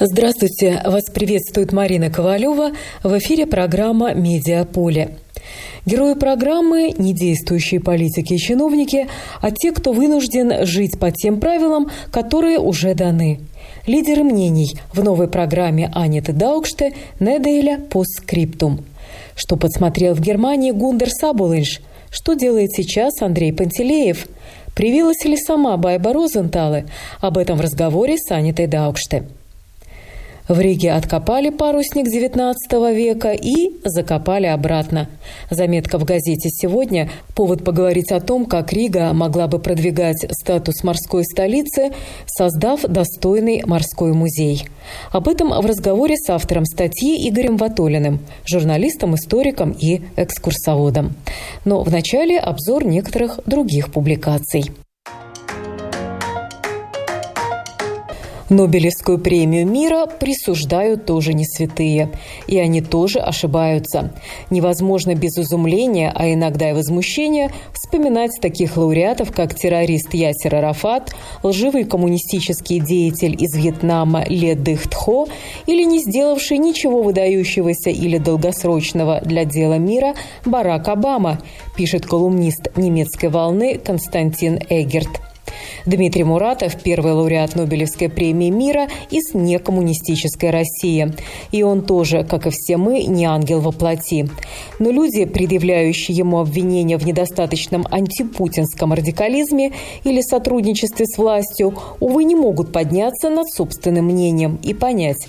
[0.00, 0.80] Здравствуйте!
[0.84, 2.70] Вас приветствует Марина Ковалева.
[3.02, 5.16] В эфире программа «Медиаполе».
[5.86, 9.08] Герои программы– не действующие политики и чиновники,
[9.40, 13.40] а те, кто вынужден жить по тем правилам, которые уже даны.
[13.88, 18.84] Лидеры мнений в новой программе Аниты Даукште «Неделя постскриптум».
[19.34, 21.80] Что подсмотрел в Германии Гундер Сабулинш?
[22.12, 24.28] Что делает сейчас Андрей Пантелеев?
[24.76, 26.86] Привилась ли сама Байба Розенталы?
[27.20, 29.24] Об этом в разговоре с Анитой Даукште.
[30.48, 32.54] В Риге откопали парусник XIX
[32.94, 35.10] века и закопали обратно.
[35.50, 41.24] Заметка в газете «Сегодня»– повод поговорить о том, как Рига могла бы продвигать статус морской
[41.24, 41.92] столицы,
[42.26, 44.66] создав достойный морской музей.
[45.12, 51.14] Об этом в разговоре с автором статьи Игорем Ватолиным, журналистом, историком и экскурсоводом.
[51.66, 54.70] Но вначале обзор некоторых других публикаций.
[58.50, 62.10] Нобелевскую премию мира присуждают тоже не святые.
[62.46, 64.12] И они тоже ошибаются.
[64.50, 71.84] Невозможно без изумления, а иногда и возмущения, вспоминать таких лауреатов, как террорист Ясер Арафат, лживый
[71.84, 75.28] коммунистический деятель из Вьетнама Ле Дых Тхо
[75.66, 80.14] или не сделавший ничего выдающегося или долгосрочного для дела мира
[80.46, 81.38] Барак Обама,
[81.76, 85.27] пишет колумнист немецкой волны Константин Эгерт.
[85.86, 91.12] Дмитрий Муратов– первый лауреат Нобелевской премии мира из некоммунистической России.
[91.52, 94.28] И он тоже, как и все мы, не ангел во плоти.
[94.78, 99.72] Но люди, предъявляющие ему обвинения в недостаточном антипутинском радикализме
[100.04, 105.28] или сотрудничестве с властью, увы, не могут подняться над собственным мнением и понять,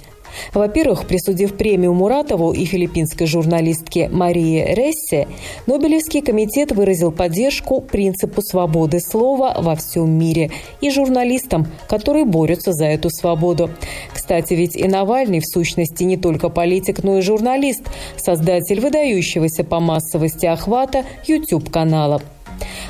[0.53, 5.28] во-первых, присудив премию Муратову и филиппинской журналистке Марии Рессе,
[5.67, 10.51] Нобелевский комитет выразил поддержку принципу свободы слова во всем мире
[10.81, 13.69] и журналистам, которые борются за эту свободу.
[14.13, 17.84] Кстати, ведь и Навальный в сущности не только политик, но и журналист,
[18.17, 22.22] создатель выдающегося по массовости охвата YouTube-канала.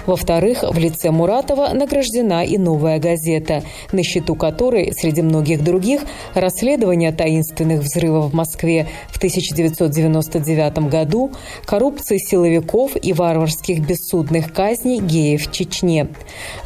[0.05, 6.01] Во-вторых, в лице Муратова награждена и новая газета, на счету которой, среди многих других,
[6.33, 11.31] расследование таинственных взрывов в Москве в 1999 году,
[11.65, 16.07] коррупции силовиков и варварских бессудных казней геев в Чечне.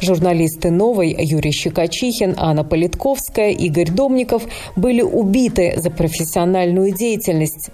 [0.00, 4.44] Журналисты «Новой» Юрий Щекочихин, Анна Политковская, Игорь Домников
[4.76, 7.70] были убиты за профессиональную деятельность.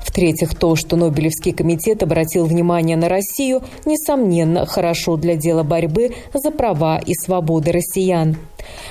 [0.00, 6.50] В-третьих, то, что Нобелевский комитет обратил внимание на Россию, несомненно, хорошо для дела борьбы за
[6.50, 8.36] права и свободы россиян.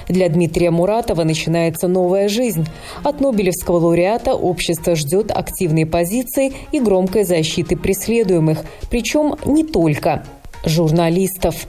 [0.07, 2.67] Для Дмитрия Муратова начинается новая жизнь.
[3.03, 10.23] От Нобелевского лауреата общество ждет активной позиции и громкой защиты преследуемых, причем не только
[10.65, 11.67] журналистов.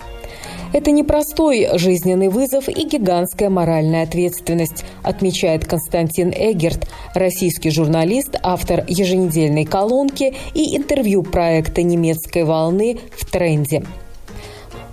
[0.72, 9.64] Это непростой жизненный вызов и гигантская моральная ответственность, отмечает Константин Эгерт, российский журналист, автор еженедельной
[9.64, 13.82] колонки и интервью проекта немецкой волны в тренде.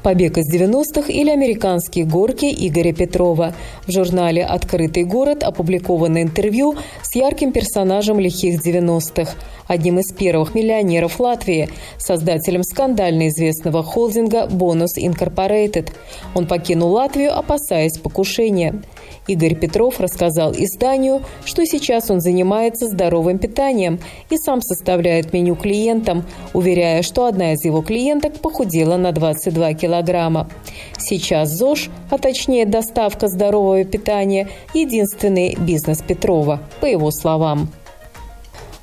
[0.08, 3.54] «Побег из 90-х» или «Американские горки» Игоря Петрова.
[3.86, 9.34] В журнале «Открытый город» опубликовано интервью с ярким персонажем лихих 90-х,
[9.68, 11.68] одним из первых миллионеров Латвии,
[11.98, 15.92] создателем скандально известного холдинга «Бонус Инкорпорейтед».
[16.36, 18.82] Он покинул Латвию, опасаясь покушения.
[19.28, 24.00] Игорь Петров рассказал изданию, что сейчас он занимается здоровым питанием
[24.30, 30.50] и сам составляет меню клиентам, уверяя, что одна из его клиенток похудела на 22 килограмма.
[30.98, 37.70] Сейчас ЗОЖ, а точнее доставка здорового питания, единственный бизнес Петрова, по его словам.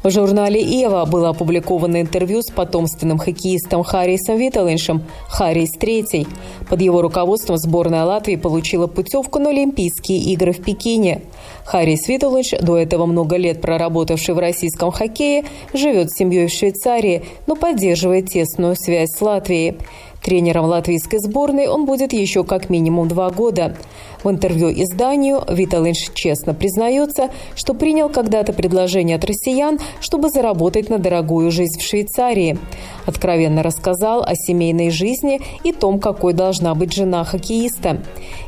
[0.05, 6.27] В журнале «Ева» было опубликовано интервью с потомственным хоккеистом Харрисом Виталиншем «Харрис Третий».
[6.69, 11.23] Под его руководством сборная Латвии получила путевку на Олимпийские игры в Пекине.
[11.65, 17.25] Харрис Виталинш, до этого много лет проработавший в российском хоккее, живет с семьей в Швейцарии,
[17.47, 19.79] но поддерживает тесную связь с Латвией.
[20.25, 23.77] Тренером латвийской сборной он будет еще как минимум два года.
[24.23, 30.97] В интервью изданию Виталинш честно признается, что принял когда-то предложение от россиян, чтобы заработать на
[30.97, 32.57] дорогую жизнь в Швейцарии.
[33.05, 38.03] Откровенно рассказал о семейной жизни и том, какой должна быть жена хоккеиста.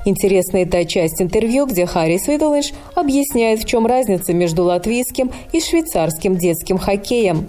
[0.07, 5.61] Интересна и та часть интервью, где Харрис Виталинш объясняет, в чем разница между латвийским и
[5.61, 7.49] швейцарским детским хоккеем.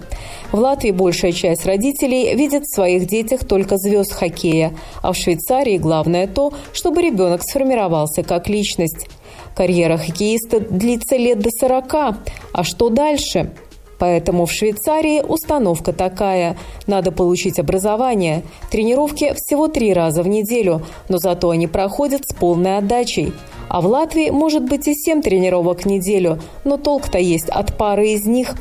[0.50, 4.74] В Латвии большая часть родителей видит в своих детях только звезд хоккея.
[5.02, 9.06] А в Швейцарии главное то, чтобы ребенок сформировался как личность.
[9.54, 11.94] Карьера хоккеиста длится лет до 40.
[11.94, 13.52] А что дальше?
[13.98, 16.56] Поэтому в Швейцарии установка такая.
[16.86, 18.42] Надо получить образование.
[18.70, 23.32] Тренировки всего три раза в неделю, но зато они проходят с полной отдачей.
[23.68, 28.10] А в Латвии может быть и семь тренировок в неделю, но толк-то есть от пары
[28.10, 28.54] из них.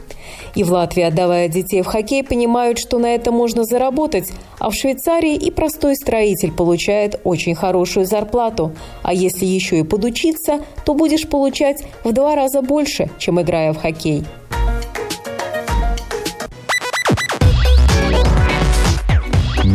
[0.56, 4.30] И в Латвии, отдавая детей в хоккей, понимают, что на это можно заработать,
[4.60, 8.74] а в Швейцарии и простой строитель получает очень хорошую зарплату.
[9.04, 13.78] А если еще и подучиться, то будешь получать в два раза больше, чем играя в
[13.78, 14.26] хоккей.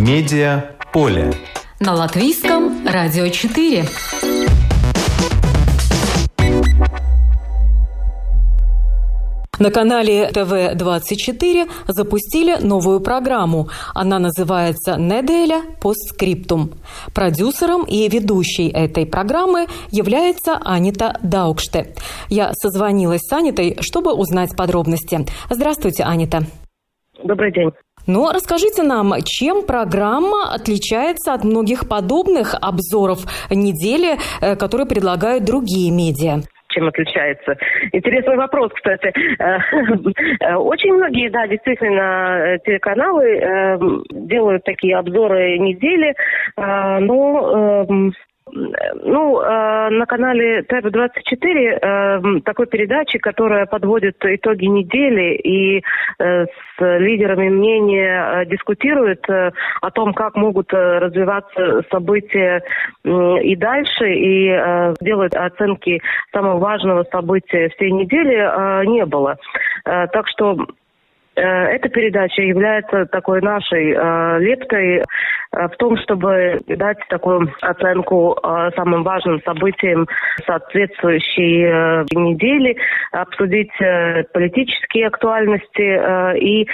[0.05, 1.31] Медиа поле.
[1.79, 3.85] На латвийском радио 4.
[9.61, 13.69] На канале ТВ-24 запустили новую программу.
[13.95, 16.73] Она называется «Неделя постскриптум».
[17.15, 21.95] Продюсером и ведущей этой программы является Анита Даукште.
[22.29, 25.25] Я созвонилась с Анитой, чтобы узнать подробности.
[25.49, 26.41] Здравствуйте, Анита.
[27.23, 27.71] Добрый день.
[28.07, 33.21] Ну, расскажите нам, чем программа отличается от многих подобных обзоров
[33.51, 36.43] недели, э, которые предлагают другие медиа?
[36.75, 37.55] чем отличается.
[37.93, 39.13] Интересный вопрос, кстати.
[39.39, 46.15] Э, очень многие, да, действительно, телеканалы делают такие обзоры недели,
[46.57, 48.15] но эм,
[48.53, 51.79] ну, э, на канале ТЭП-24
[52.37, 55.83] э, такой передачи, которая подводит итоги недели и
[56.19, 62.63] э, с лидерами мнения дискутирует о том, как могут развиваться события
[63.05, 64.49] и дальше, и
[65.01, 66.01] делает оценки
[66.33, 69.37] самого важного события всей недели, не было.
[69.85, 70.67] Так что
[71.41, 75.03] эта передача является такой нашей э, лептой
[75.53, 80.07] Э, в том, чтобы дать такую оценку э, самым важным событиям
[80.47, 82.77] соответствующей э, недели,
[83.13, 83.71] обсудить
[84.33, 86.67] политические актуальности и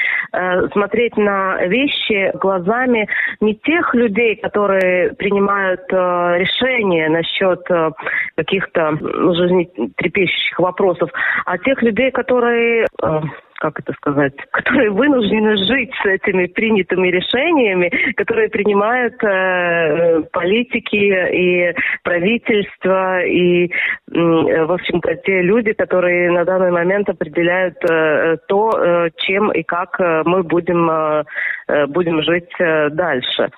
[0.72, 3.08] смотреть на вещи глазами
[3.40, 7.60] не тех людей, которые принимают решения насчет
[8.37, 11.10] каких-то ну, жизнетрепещущих вопросов,
[11.46, 12.87] а тех людей, которые
[13.58, 21.75] как это сказать, которые вынуждены жить с этими принятыми решениями, которые принимают э, политики и
[22.02, 23.70] правительство и, э,
[24.12, 30.00] в общем-то, те люди, которые на данный момент определяют э, то, э, чем и как
[30.00, 31.25] э, мы будем, э,
[31.69, 33.50] э будем жить э, дальше.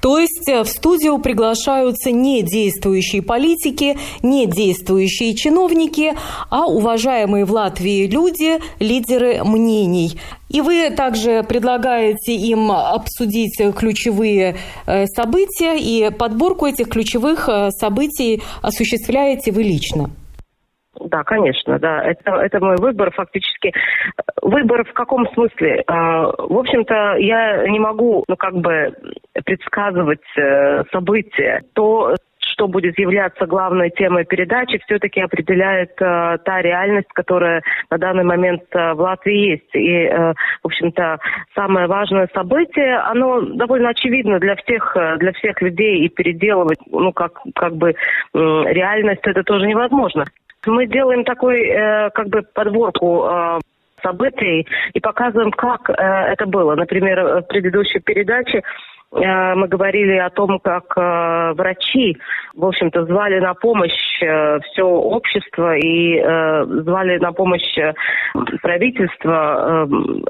[0.00, 6.14] То есть э, в студию приглашаются не действующие политики, не действующие чиновники,
[6.50, 10.18] а уважаемые в Латвии люди, лидеры мнений.
[10.48, 14.56] И вы также предлагаете им обсудить ключевые
[14.86, 20.10] э, события, и подборку этих ключевых э, событий осуществляете вы лично.
[21.00, 22.02] Да, конечно, да.
[22.04, 23.72] Это, это мой выбор фактически.
[24.42, 25.82] Выбор в каком смысле?
[25.86, 28.94] А, в общем-то, я не могу, ну, как бы
[29.44, 31.62] предсказывать э, события.
[31.72, 38.24] То, что будет являться главной темой передачи, все-таки определяет э, та реальность, которая на данный
[38.24, 39.74] момент э, в Латвии есть.
[39.74, 41.18] И, э, в общем-то,
[41.54, 47.12] самое важное событие, оно довольно очевидно для всех, э, для всех людей, и переделывать, ну,
[47.12, 47.94] как, как бы, э,
[48.34, 50.26] реальность это тоже невозможно.
[50.66, 53.60] Мы делаем такой, э, как бы, подборку э,
[54.02, 56.74] событий и показываем, как э, это было.
[56.74, 58.62] Например, в предыдущей передаче
[59.12, 62.16] мы говорили о том, как э, врачи,
[62.54, 66.20] в общем-то, звали на помощь э, все общество и
[66.82, 67.76] звали на помощь
[68.62, 69.86] правительство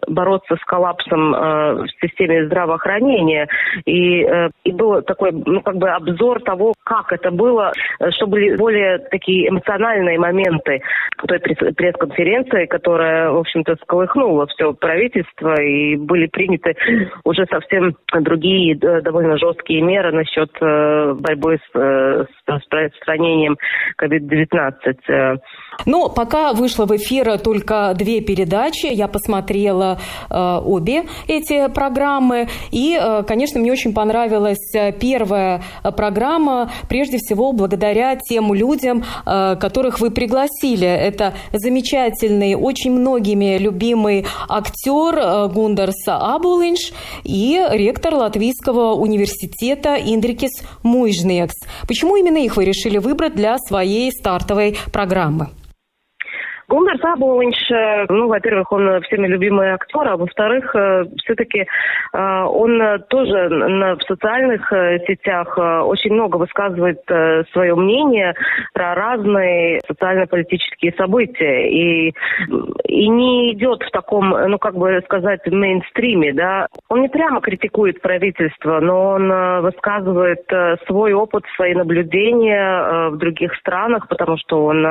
[0.08, 3.48] бороться с коллапсом в системе здравоохранения.
[3.84, 4.26] И,
[4.64, 7.72] и был такой, ну, как бы обзор того, как это было,
[8.10, 10.82] что были более такие эмоциональные моменты
[11.26, 16.76] той пресс-конференции, которая, в общем-то, сколыхнула все правительство, и были приняты
[17.24, 23.56] уже совсем другие Э, довольно жесткие меры насчет э, борьбы с, э, с распространением
[24.00, 25.38] COVID-19.
[25.86, 29.98] Ну, пока вышло в эфир только две передачи, я посмотрела
[30.30, 35.62] э, обе эти программы, и, э, конечно, мне очень понравилась первая
[35.96, 40.86] программа, прежде всего благодаря тем людям, э, которых вы пригласили.
[40.86, 46.92] Это замечательный, очень многими любимый актер э, Гундарс Абулинш
[47.24, 51.56] и ректор Латвийского университета Индрикис Муйжнекс.
[51.88, 55.48] Почему именно их вы решили выбрать для своей стартовой программы?
[56.72, 60.74] Гундар Сабович, ну, во-первых, он всеми любимый актер, а во-вторых,
[61.18, 61.66] все-таки
[62.14, 64.72] он тоже в социальных
[65.06, 67.02] сетях очень много высказывает
[67.52, 68.34] свое мнение
[68.72, 72.14] про разные социально-политические события и,
[72.84, 76.68] и не идет в таком, ну, как бы сказать, мейнстриме, да.
[76.88, 80.46] Он не прямо критикует правительство, но он высказывает
[80.86, 84.86] свой опыт, свои наблюдения в других странах, потому что он,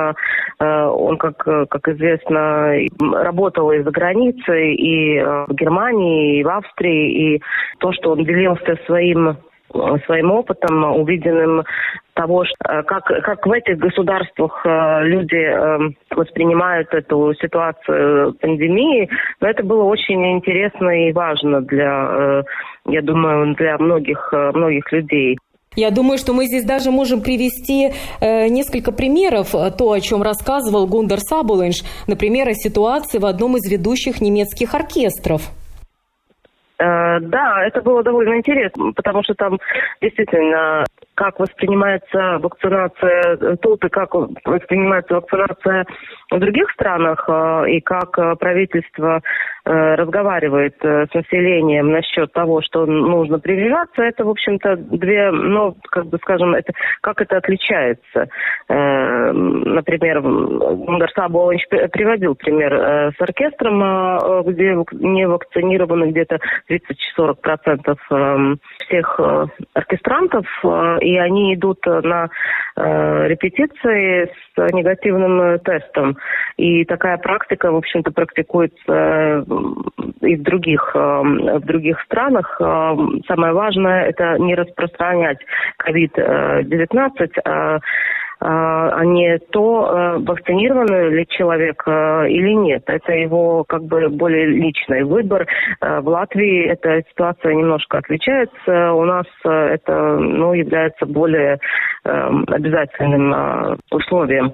[0.59, 7.35] он как как известно, работал и за границей, и э, в Германии, и в Австрии,
[7.35, 7.41] и
[7.79, 9.35] то, что он делился своим э,
[10.05, 11.63] своим опытом, увиденным
[12.13, 19.09] того, э, как, как в этих государствах люди воспринимают эту ситуацию пандемии.
[19.39, 22.43] Но это было очень интересно и важно для,
[22.85, 25.37] я думаю, для многих, многих людей.
[25.77, 30.21] Я думаю, что мы здесь даже можем привести э, несколько примеров, э, то, о чем
[30.21, 35.43] рассказывал Гундер Сабулинш, например, о ситуации в одном из ведущих немецких оркестров.
[36.77, 39.59] Э, да, это было довольно интересно, потому что там
[40.01, 40.83] действительно
[41.15, 45.85] как воспринимается вакцинация тут и как воспринимается вакцинация
[46.31, 47.29] в других странах,
[47.69, 49.21] и как правительство
[49.60, 55.75] Э, разговаривает э, с населением насчет того, что нужно прививаться, это, в общем-то, две, ну,
[55.89, 58.27] как бы скажем, это, как это отличается.
[58.67, 66.39] Э, например, Гундар Сабович приводил пример с оркестром, где не вакцинированы где-то
[66.69, 69.19] 30-40% всех
[69.73, 70.45] оркестрантов,
[71.01, 72.29] и они идут на
[72.75, 76.17] репетиции с негативным тестом.
[76.57, 79.43] И такая практика, в общем-то, практикуется
[80.21, 82.59] и в других, эм, в других странах.
[82.59, 85.39] Эм, самое важное– это не распространять
[85.85, 87.79] COVID-19, а,
[88.43, 92.83] а, а не то, э, вакцинирован ли человек э, или нет.
[92.87, 95.45] Это его как бы более личный выбор.
[95.79, 98.93] Э, в Латвии эта ситуация немножко отличается.
[98.93, 101.59] У нас это ну, является более
[102.03, 104.53] эм, обязательным условием.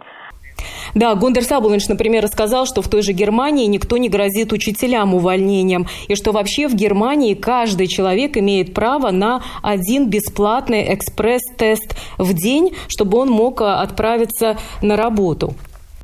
[0.96, 5.86] Да, Гундер Сабулович, например, рассказал, что в той же Германии никто не грозит учителям увольнением,
[6.08, 12.76] и что вообще в Германии каждый человек имеет право на один бесплатный экспресс-тест в день,
[12.88, 15.54] чтобы он мог э, отправиться на работу.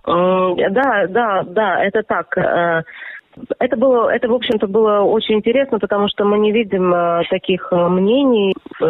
[0.06, 2.28] Да, да, да, это так.
[3.60, 7.68] Это было, это в общем-то было очень интересно, потому что мы не видим э, таких
[7.72, 8.86] э, мнений э,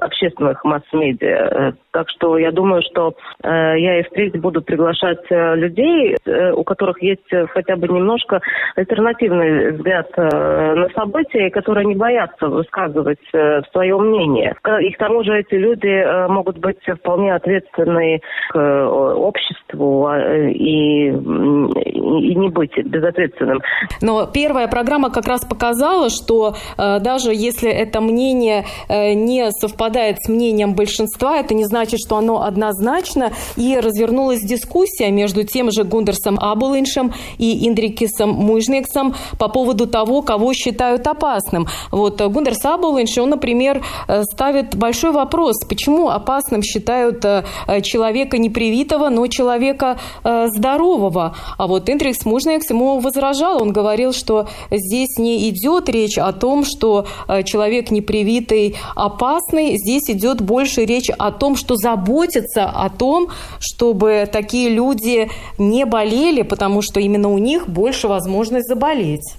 [0.00, 1.28] общественных масс-медиа.
[1.28, 3.48] Э, так что я думаю, что э,
[3.78, 8.40] я и впредь буду приглашать людей, э, у которых есть хотя бы немножко
[8.76, 14.54] альтернативный взгляд э, на события, которые не боятся высказывать э, свое мнение.
[14.80, 18.20] И к тому же эти люди э, могут быть вполне ответственны
[18.50, 23.98] к э, обществу э, и, и не быть безответственным этом.
[24.00, 30.18] Но первая программа как раз показала, что э, даже если это мнение э, не совпадает
[30.20, 33.32] с мнением большинства, это не значит, что оно однозначно.
[33.56, 40.52] И развернулась дискуссия между тем же Гундерсом Абулиншем и Индрикисом Мужниксом по поводу того, кого
[40.52, 41.66] считают опасным.
[41.90, 47.44] Вот э, Гундерс Абулинш, он, например, э, ставит большой вопрос, почему опасным считают э,
[47.82, 51.36] человека непривитого, но человека здорового.
[51.56, 56.32] А вот Индрикс Мужникс ему возражал, сказал, он говорил, что здесь не идет речь о
[56.32, 62.90] том, что э, человек непривитый опасный, здесь идет больше речь о том, что заботиться о
[62.90, 63.28] том,
[63.58, 69.34] чтобы такие люди не болели, потому что именно у них больше возможность заболеть.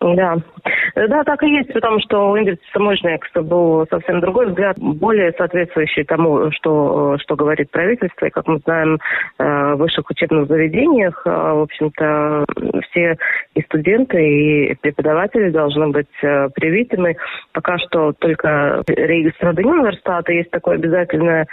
[0.00, 0.36] Да.
[0.94, 6.04] Да, так и есть, потому что у Ингрида Самойшникса был совсем другой взгляд, более соответствующий
[6.04, 8.26] тому, что, что говорит правительство.
[8.26, 8.98] И, как мы знаем,
[9.38, 12.44] э, в высших учебных заведениях, э, в общем-то,
[12.90, 13.16] все
[13.54, 17.16] и студенты, и преподаватели должны быть э, привитыми.
[17.52, 21.46] Пока что только регистрация университета есть такое обязательное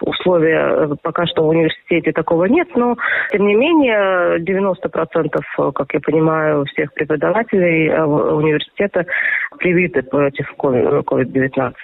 [0.00, 0.96] условие.
[1.02, 2.96] Пока что в университете такого нет, но,
[3.30, 7.90] тем не менее, 90%, как я понимаю, всех преподавателей
[8.40, 9.06] университета
[9.58, 11.74] привиты против COVID-19.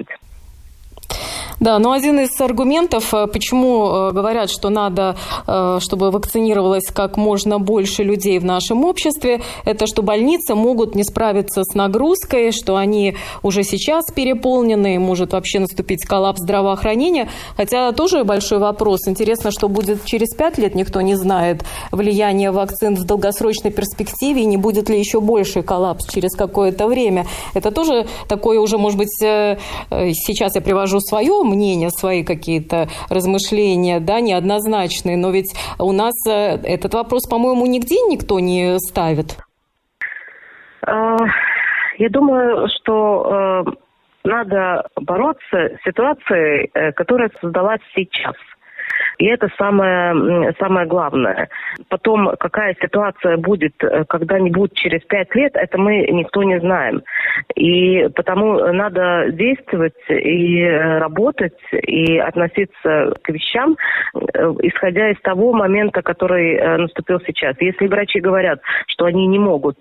[1.59, 7.17] Да, но один из аргументов, э, почему э, говорят, что надо, э, чтобы вакцинировалось как
[7.17, 12.77] можно больше людей в нашем обществе, это что больницы могут не справиться с нагрузкой, что
[12.77, 17.31] они уже сейчас переполнены, может вообще наступить коллапс здравоохранения.
[17.57, 19.09] Хотя тоже большой вопрос.
[19.09, 24.47] Интересно, что будет через пять лет, никто не знает влияние вакцин в долгосрочной перспективе, и
[24.47, 27.27] не будет ли еще больший коллапс через какое-то время.
[27.55, 34.21] Это тоже такое уже, может быть, сейчас я привожу свое мнения, свои какие-то размышления, да,
[34.21, 39.39] неоднозначные, но ведь у нас э, этот вопрос, по-моему, нигде никто не ставит.
[40.87, 41.17] А,
[41.99, 43.71] я думаю, что э,
[44.25, 48.35] надо бороться с ситуацией, э, которая создалась сейчас–
[49.19, 51.49] и это самое, самое главное.
[51.89, 57.03] Потом, какая ситуация будет э, когда-нибудь через пять лет, это мы никто не знаем.
[57.55, 63.77] И потому надо действовать и э, работать, и относиться к вещам,
[64.15, 64.19] э,
[64.63, 67.57] исходя из того момента, который наступил сейчас.
[67.61, 69.79] Если врачи говорят, что они не могут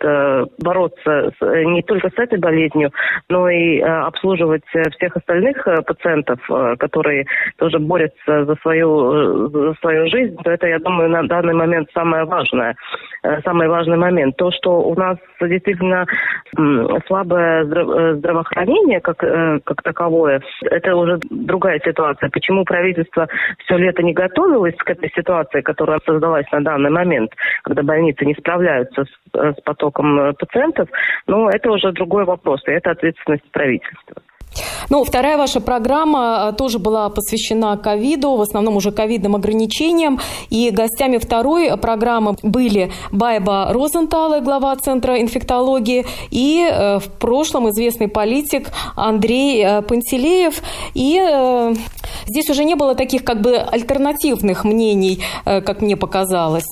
[0.59, 2.91] бороться не только с этой болезнью,
[3.29, 6.39] но и обслуживать всех остальных пациентов,
[6.79, 7.25] которые
[7.57, 12.25] тоже борются за свою за свою жизнь, то это, я думаю, на данный момент самое
[12.25, 12.75] важное,
[13.23, 14.35] э, самый важный момент.
[14.37, 16.05] То, что у нас действительно
[17.07, 22.29] слабое э, здравоохранение как, э, как таковое, это уже другая ситуация.
[22.29, 23.27] Почему правительство
[23.59, 27.31] все лето не готовилось к этой ситуации, которая создалась на данный момент,
[27.63, 30.89] когда больницы не справляются с, с потоком пациентов,
[31.27, 34.21] ну, это уже другой вопрос, и это ответственность правительства.
[34.89, 40.19] Ну, вторая ваша программа э, тоже была посвящена ковиду, в основном уже ковидным ограничениям.
[40.49, 48.07] И гостями второй программы были Байба Розентал, глава Центра инфектологии, и э, в прошлом известный
[48.07, 50.61] политик Андрей э, Пантелеев.
[50.93, 51.73] И
[52.25, 56.65] здесь уже не было таких как бы альтернативных мнений, как мне показалось.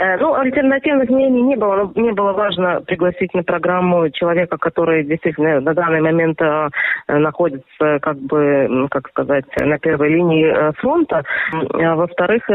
[0.00, 1.76] Э, ну, альтернативных мнений не было.
[1.76, 6.68] Но мне было важно пригласить на программу человека, который действительно на данный момент э,
[7.06, 11.22] находится, как бы, как сказать, на первой линии э, фронта.
[11.52, 12.46] А во-вторых,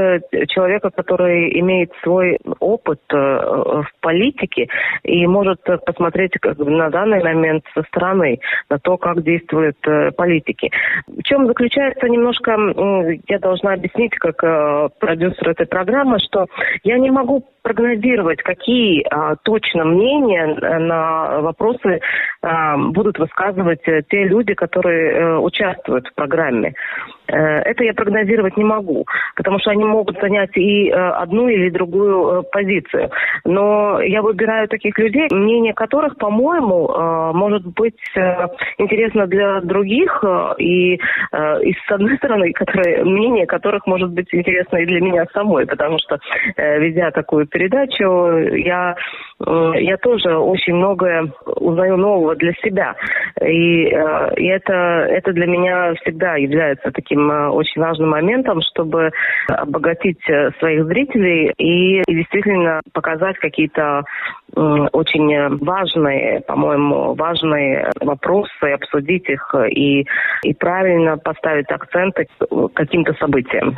[0.47, 4.67] человека, который имеет свой опыт в политике
[5.03, 9.77] и может посмотреть как бы, на данный момент со стороны на то, как действуют
[10.15, 10.71] политики.
[11.07, 12.57] В чем заключается немножко,
[13.27, 14.37] я должна объяснить, как
[14.99, 16.47] продюсер этой программы, что
[16.83, 17.34] я не могу
[17.65, 21.99] прогнозировать, какие а, точно мнения э, на вопросы
[22.43, 26.75] а, будут высказывать э, те люди, которые а, участвуют в программе.
[27.27, 33.09] Это я прогнозировать не могу, потому что они могут занять и одну или другую позицию.
[33.45, 36.87] Но я выбираю таких людей, мнение которых, по-моему,
[37.33, 37.97] может быть
[38.77, 40.23] интересно для других,
[40.59, 40.99] и, и
[41.73, 46.19] с одной стороны, которые, мнение которых может быть интересно и для меня самой, потому что,
[46.57, 48.05] ведя такую передачу,
[48.55, 48.95] я,
[49.39, 52.95] я тоже очень многое узнаю нового для себя.
[53.41, 59.11] И, э, и это, это для меня всегда является таким э, очень важным моментом, чтобы
[59.49, 60.21] обогатить
[60.59, 64.03] своих зрителей и, действительно показать какие-то
[64.55, 70.05] очень важные, по-моему, важные вопросы, обсудить их и,
[70.43, 72.27] и правильно поставить акценты
[72.73, 73.75] каким-то событиям.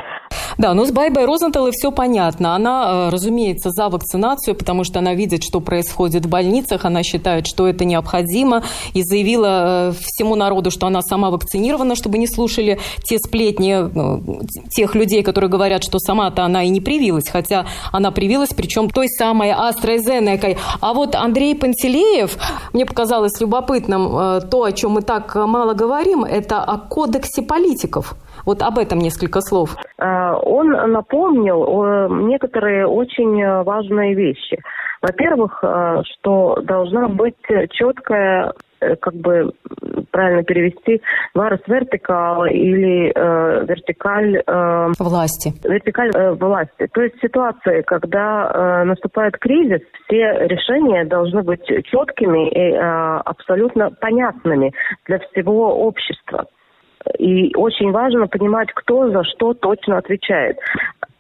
[0.58, 2.56] Да, но с Байбой Розенталой все понятно.
[2.56, 7.68] Она, разумеется, за вакцинацию, потому что она видит, что происходит в больницах, она считает, что
[7.68, 14.70] это необходимо, и заявила всему народу, что она сама вакцинирована, чтобы не слушали те сплетни
[14.70, 19.08] тех людей, которые говорят, что сама-то она и не привилась, хотя она привилась, причем той
[19.08, 20.58] самой AstraZeneca.
[20.82, 22.38] А вот Андрей Пантелеев,
[22.74, 28.16] мне показалось любопытным э, то, о чем мы так мало говорим, это о кодексе политиков.
[28.46, 29.76] Вот об этом несколько слов.
[29.98, 34.58] Э, он напомнил некоторые очень важные вещи.
[35.02, 37.36] Во-первых, э, что должна быть
[37.72, 39.52] четкая как бы
[40.12, 41.02] правильно перевести,
[41.34, 44.44] варус вертикал или э, вертикаль...
[44.46, 45.54] Э, власти.
[45.68, 46.88] Вертикаль э, власти.
[46.94, 53.90] То есть ситуации, когда э, наступает кризис, все решения должны быть четкими и э, абсолютно
[53.92, 54.74] понятными
[55.06, 56.46] для всего общества.
[57.20, 60.58] И очень важно понимать, кто за что точно отвечает.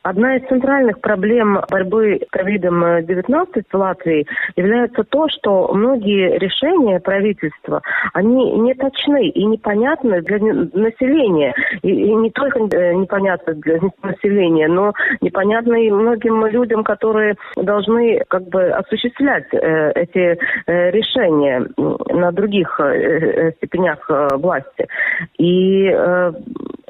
[0.08, 7.82] Одна из центральных проблем борьбы с ковидом-19 в Латвии является то, что многие решения правительства,
[8.13, 11.54] они не точны и непонятны для населения.
[11.82, 18.22] И, и не только э, непонятны для населения, но непонятны и многим людям, которые должны
[18.30, 24.88] как бы осуществлять э, эти э, решения на других э, э степенях э, власти.
[25.38, 26.32] И э,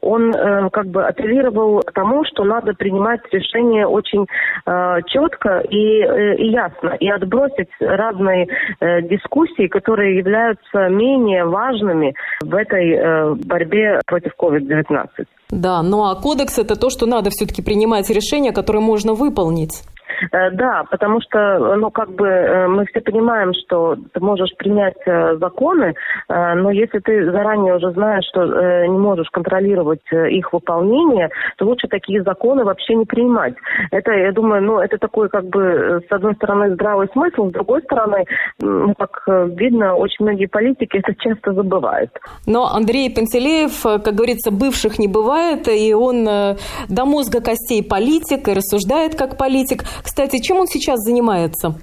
[0.07, 4.25] он э, как бы апеллировал к тому, что надо принимать решения очень
[4.65, 8.47] э, четко и, э, и ясно, и отбросить разные
[8.79, 15.07] э, дискуссии, которые являются менее важными в этой э, борьбе против COVID-19.
[15.49, 19.83] Да, ну а кодекс это то, что надо все-таки принимать решения, которые можно выполнить.
[20.31, 24.97] Э, да, потому что, ну, как бы э, мы все понимаем, что ты можешь принять
[25.05, 25.93] э, законы,
[26.29, 32.23] но если ты заранее уже знаешь, что не можешь контролировать их выполнение, то лучше такие
[32.23, 33.55] законы вообще не принимать.
[33.91, 37.81] Это, я думаю, ну, это такой, как бы, с одной стороны, здравый смысл, с другой
[37.83, 38.25] стороны,
[38.59, 42.11] ну, как видно, очень многие политики это часто забывают.
[42.45, 48.53] Но Андрей Пантелеев, как говорится, бывших не бывает, и он до мозга костей политик и
[48.53, 49.83] рассуждает как политик.
[50.07, 51.75] Кстати, чем он сейчас занимается?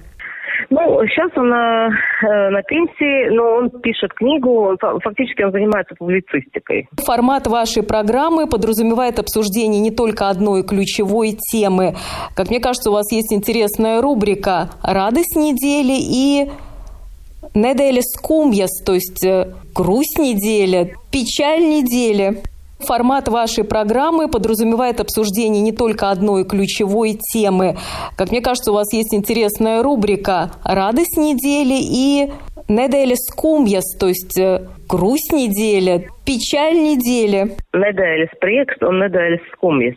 [0.71, 6.89] Ну, сейчас он на, э, на пенсии, но он пишет книгу, фактически он занимается публицистикой.
[7.05, 11.95] Формат вашей программы подразумевает обсуждение не только одной ключевой темы.
[12.35, 16.49] Как мне кажется, у вас есть интересная рубрика «Радость недели» и
[17.53, 22.41] «Неделя скумьяс», то есть э, грусть недели, печаль недели.
[22.79, 27.77] Формат вашей программы подразумевает обсуждение не только одной ключевой темы.
[28.17, 32.31] Как мне кажется, у вас есть интересная рубрика «Радость недели» и
[32.67, 37.55] «Неделя скумьяс», то есть э, грусть недели, печаль недели.
[37.73, 39.95] Неделя спрекс, он неделя скумьяс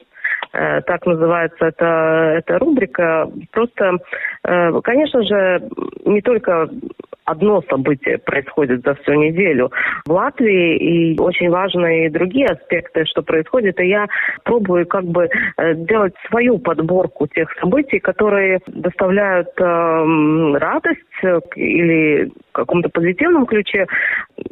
[0.87, 3.31] так называется эта, эта рубрика.
[3.53, 3.99] Просто,
[4.45, 5.69] э, конечно же,
[6.05, 6.69] не только
[7.29, 9.71] одно событие происходит за всю неделю
[10.07, 14.07] в Латвии, и очень важны и другие аспекты, что происходит, и я
[14.45, 21.03] пробую как бы э, делать свою подборку тех событий, которые доставляют э, радость
[21.55, 23.87] или в каком-то позитивном ключе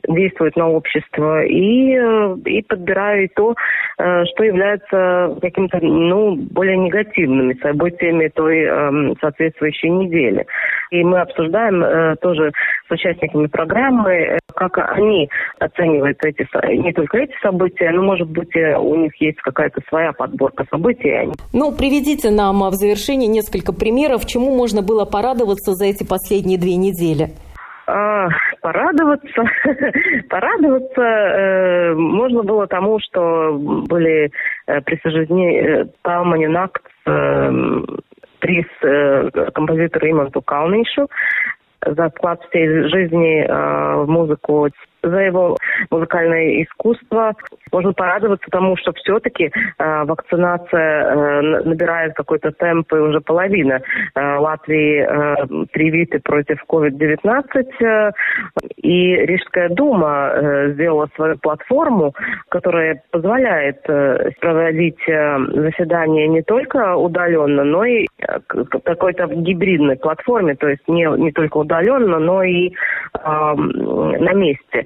[0.08, 3.54] действуют на общество, и, э, и подбираю то,
[3.98, 10.46] э, что является каким-то ну, более негативными событиями той э, соответствующей недели.
[10.90, 12.52] И мы обсуждаем э, тоже
[12.86, 15.28] с участниками программы, э, как они
[15.58, 20.12] оценивают эти, не только эти события, но, может быть, э, у них есть какая-то своя
[20.12, 21.32] подборка событий.
[21.52, 26.76] Ну, приведите нам в завершение несколько примеров, чему можно было порадоваться за эти последние две
[26.76, 27.30] недели.
[27.86, 28.28] А,
[28.62, 29.44] порадоваться,
[30.28, 33.56] порадоваться э, можно было тому, что
[33.88, 34.32] были
[34.66, 37.52] э, присуждены э, Палманинакт э,
[38.40, 41.08] приз э, композитору Иманту Калнишу
[41.84, 44.68] за вклад всей жизни э, в музыку
[45.10, 45.56] за его
[45.90, 47.34] музыкальное искусство.
[47.72, 53.80] Можно порадоваться тому, что все-таки э, вакцинация э, набирает какой-то темп, и уже половина
[54.14, 57.84] э, Латвии э, привиты против COVID-19.
[57.84, 58.12] Э,
[58.76, 62.14] и Рижская дума э, сделала свою платформу,
[62.48, 68.38] которая позволяет э, проводить э, заседания не только удаленно, но и э,
[68.84, 72.72] какой-то гибридной платформе, то есть не, не только удаленно, но и э,
[73.22, 74.84] на месте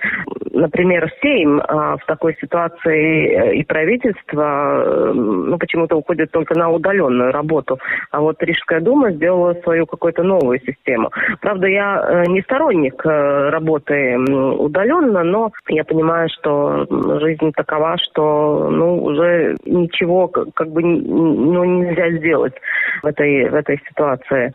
[0.53, 6.71] например, Сейм а, в такой ситуации э, и правительство э, ну, почему-то уходит только на
[6.71, 7.79] удаленную работу.
[8.11, 11.11] А вот Рижская дума сделала свою какую-то новую систему.
[11.41, 16.87] Правда, я э, не сторонник работы удаленно, но я понимаю, что
[17.21, 22.55] жизнь такова, что ну, уже ничего как бы ну, нельзя сделать
[23.03, 24.53] в этой, в этой ситуации.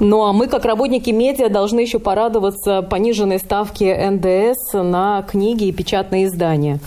[0.00, 5.72] Ну а мы, как работники медиа, должны еще порадоваться пониженной ставке НДС на книги и
[5.72, 6.78] печатные издания.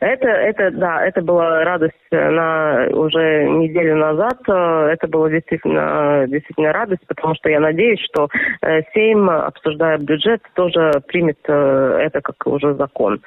[0.00, 4.40] Это, это, да, это была радость на уже неделю назад.
[4.48, 8.28] Это была действительно, действительно радость, потому что я надеюсь, что
[8.62, 13.20] э, Сейм, обсуждая бюджет, тоже примет э, это как уже закон.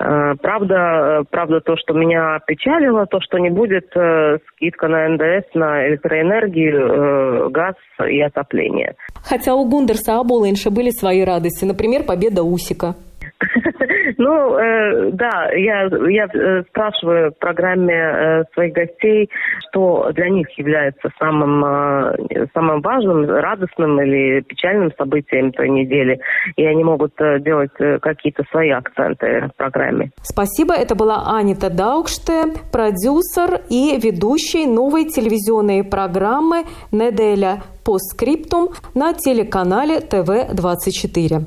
[0.00, 5.54] Э, правда, правда, то, что меня печалило, то, что не будет э, скидка на НДС
[5.54, 7.74] на электроэнергию, э, газ
[8.08, 8.94] и отопление.
[9.22, 12.94] Хотя у Гундерса Абулынша были свои радости, например, победа Усика.
[14.20, 19.30] Ну, э, да, я, я э, спрашиваю в программе э, своих гостей,
[19.70, 26.20] что для них является самым, э, самым важным, радостным или печальным событием той недели,
[26.56, 30.10] и они могут э, делать э, какие-то свои акценты в программе.
[30.20, 30.74] Спасибо.
[30.74, 40.00] Это была Анита Даукште, продюсер и ведущий новой телевизионной программы «Неделя по скриптум» на телеканале
[40.00, 41.46] ТВ-24.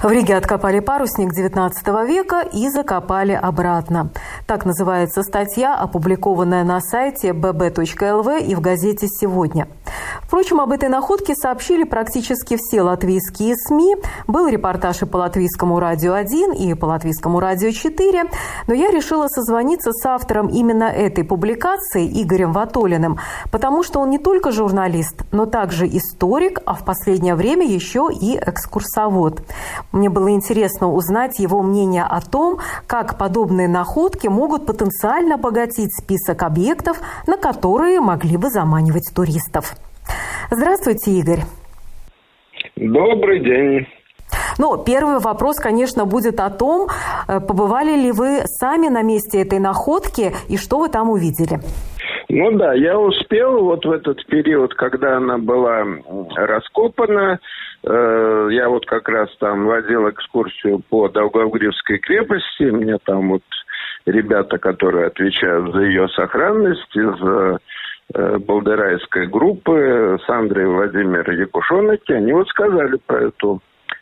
[0.00, 4.10] В Риге откопали парусник XIX века и закопали обратно.
[4.46, 9.66] Так называется статья, опубликованная на сайте bb.lv и в газете «Сегодня».
[10.22, 13.96] Впрочем, об этой находке сообщили практически все латвийские СМИ.
[14.26, 18.24] Был репортаж и по Латвийскому радио 1, и по Латвийскому радио 4.
[18.66, 23.18] Но я решила созвониться с автором именно этой публикации, Игорем Ватолиным,
[23.50, 28.36] потому что он не только журналист, но также историк, а в последнее время еще и
[28.36, 29.40] экскурсовод.
[29.92, 36.42] Мне было интересно узнать его мнение о том, как подобные находки могут потенциально обогатить список
[36.42, 39.76] объектов, на которые могли бы заманивать туристов.
[40.50, 41.40] Здравствуйте, Игорь.
[42.76, 43.86] Добрый день.
[44.58, 46.88] Ну, первый вопрос, конечно, будет о том,
[47.28, 51.60] э, побывали ли вы сами на месте этой находки и что вы там увидели?
[52.28, 55.82] Ну да, я успел вот в этот период, когда она была
[56.36, 57.38] раскопана,
[57.84, 63.42] я вот как раз там водил экскурсию по Долгогривской крепости, мне там вот
[64.06, 67.58] ребята, которые отвечают за ее сохранность, из
[68.14, 73.60] э, Балдерайской группы с Андреем Владимир Якушоноки, они вот сказали про эту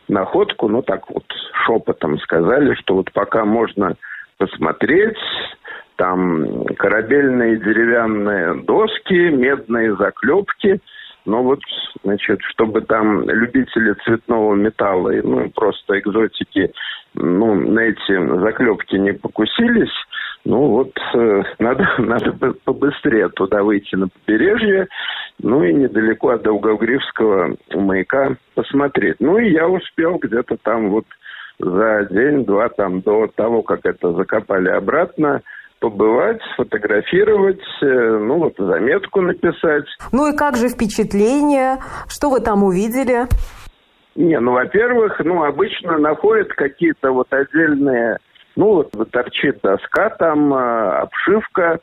[0.09, 1.25] находку, ну так вот
[1.65, 3.97] шепотом сказали, что вот пока можно
[4.39, 5.19] посмотреть,
[5.97, 10.81] там корабельные деревянные доски, медные заклепки,
[11.27, 11.61] но вот,
[12.03, 16.73] значит, чтобы там любители цветного металла, ну и просто экзотики,
[17.15, 19.93] ну, на эти заклепки не покусились,
[20.45, 24.87] ну вот э, надо, надо побыстрее туда выйти на побережье,
[25.43, 29.17] ну и недалеко от Долгогривского маяка посмотреть.
[29.19, 31.05] Ну и я успел где-то там вот
[31.59, 35.43] за день-два там до того, как это закопали обратно,
[35.81, 39.85] побывать, сфотографировать, э, ну вот заметку написать.
[40.13, 41.79] Ну и как же впечатление?
[42.09, 43.27] Что вы там увидели?
[44.17, 48.17] Не, ну, во-первых, ну, обычно находят какие-то вот отдельные,
[48.57, 51.81] ну, вот торчит доска там, а, обшивка,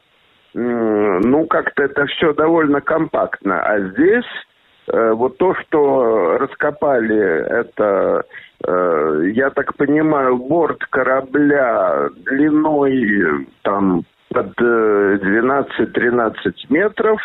[0.55, 3.61] ну, как-то это все довольно компактно.
[3.61, 4.25] А здесь
[4.87, 8.23] э, вот то, что раскопали, это,
[8.65, 17.19] я так понимаю, борт корабля длиной там под 12-13 э, метров,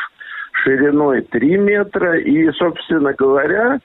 [0.53, 2.19] шириной 3 метра.
[2.19, 3.79] И, собственно говоря,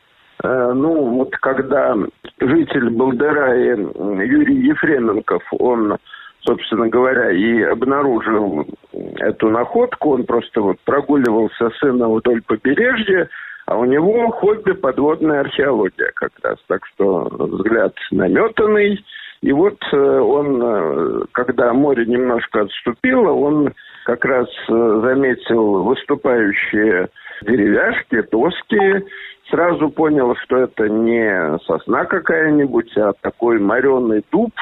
[0.43, 1.95] ну, вот когда
[2.39, 5.97] житель Балдерая Юрий Ефременков, он
[6.45, 8.65] собственно говоря, и обнаружил
[9.19, 10.13] эту находку.
[10.13, 13.29] Он просто вот прогуливался сына вдоль побережья,
[13.65, 16.57] а у него хобби подводная археология как раз.
[16.67, 19.03] Так что взгляд наметанный.
[19.41, 23.73] И вот э, он, э, когда море немножко отступило, он
[24.05, 27.09] как раз э, заметил выступающие
[27.41, 29.05] деревяшки, доски,
[29.49, 34.53] сразу понял, что это не сосна какая-нибудь, а такой мореный дуб–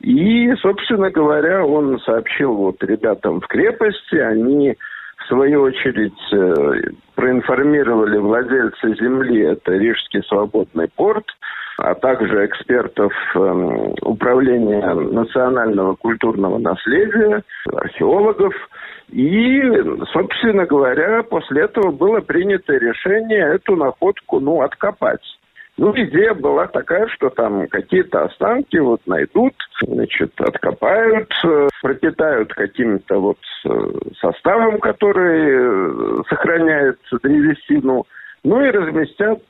[0.00, 4.76] и, собственно говоря, он сообщил вот ребятам в крепости, они
[5.18, 6.18] в свою очередь
[7.20, 11.26] проинформировали владельца земли, это Рижский свободный порт,
[11.76, 17.42] а также экспертов эм, Управления национального культурного наследия,
[17.74, 18.54] археологов.
[19.10, 19.60] И,
[20.14, 25.20] собственно говоря, после этого было принято решение эту находку ну, откопать.
[25.80, 33.18] Ну, идея была такая, что там какие-то останки вот найдут, значит, откопают, э, пропитают каким-то
[33.18, 33.70] вот э,
[34.20, 38.04] составом, который э, сохраняет древесину,
[38.44, 39.40] ну и разместят,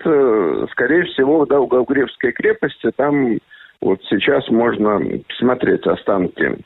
[0.71, 2.93] скорее всего, в Долгогревской крепости.
[2.95, 3.38] Там
[3.81, 6.59] вот сейчас можно посмотреть останки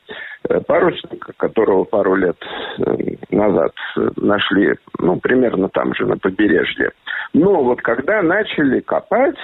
[0.67, 2.37] парусника, которого пару лет
[3.31, 3.71] назад
[4.17, 6.91] нашли, ну, примерно там же на побережье.
[7.33, 9.37] Но вот когда начали копать,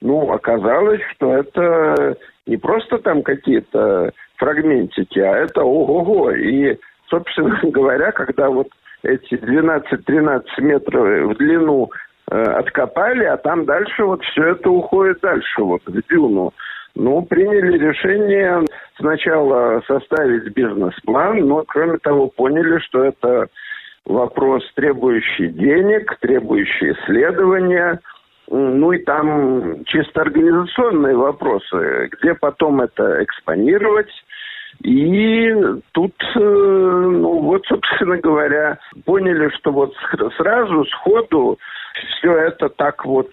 [0.00, 6.32] ну, оказалось, что это не просто там какие-то фрагментики, а это ого-го.
[6.32, 6.76] И,
[7.08, 8.68] собственно говоря, когда вот
[9.02, 11.90] эти 12-13 метров в длину
[12.30, 16.52] э, откопали, а там дальше вот все это уходит дальше, вот в дюну.
[16.94, 18.64] Ну, приняли решение
[18.98, 23.48] сначала составить бизнес-план, но, кроме того, поняли, что это
[24.04, 28.00] вопрос, требующий денег, требующий исследования.
[28.48, 34.10] Ну и там чисто организационные вопросы, где потом это экспонировать.
[34.82, 35.52] И
[35.92, 39.94] тут, э, ну вот, собственно говоря, поняли, что вот
[40.36, 41.58] сразу, сходу,
[42.18, 43.30] все это так вот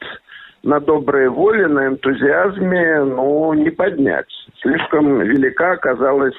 [0.64, 4.28] на доброй воле, на энтузиазме, ну, не поднять.
[4.62, 6.36] Слишком велика оказалась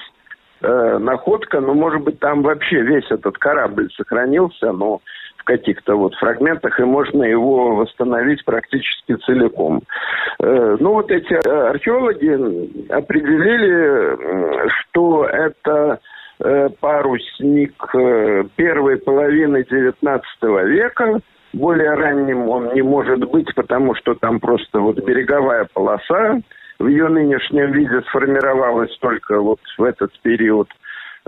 [0.60, 5.00] э, находка, ну, может быть, там вообще весь этот корабль сохранился, но
[5.36, 9.82] в каких-то вот фрагментах, и можно его восстановить практически целиком.
[10.40, 16.00] Э, ну, вот эти археологи определили, что это
[16.40, 20.20] э, парусник э, первой половины XIX
[20.66, 21.20] века,
[21.52, 26.40] более ранним он не может быть, потому что там просто вот береговая полоса
[26.78, 30.68] в ее нынешнем виде сформировалась только вот в этот период.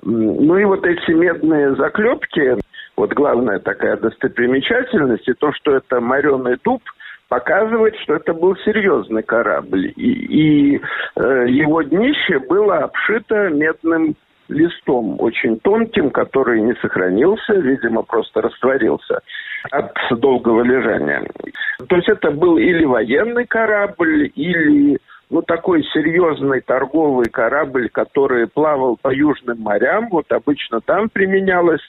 [0.03, 2.57] Ну и вот эти медные заклепки,
[2.97, 6.83] вот главная такая достопримечательность, и то, что это мореный дуб,
[7.29, 9.93] показывает, что это был серьезный корабль.
[9.97, 10.81] И, и
[11.17, 14.17] э, его днище было обшито медным
[14.51, 19.21] листом, очень тонким, который не сохранился, видимо, просто растворился
[19.71, 21.23] от долгого лежания.
[21.89, 24.99] То есть это был или военный корабль, или
[25.31, 30.09] ну, такой серьезный торговый корабль, который плавал по южным морям.
[30.11, 31.83] Вот обычно там применялась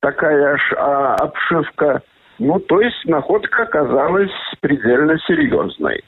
[0.00, 2.02] такая а, обшивка.
[2.38, 6.02] Ну, то есть находка оказалась предельно серьезной.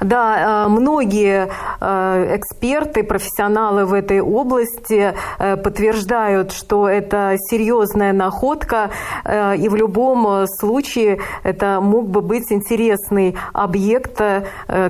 [0.00, 1.48] Да, э, многие
[1.80, 8.90] эксперты, профессионалы в этой области э, подтверждают, что это серьезная находка,
[9.24, 14.20] и в любом случае это мог бы быть интересный объект,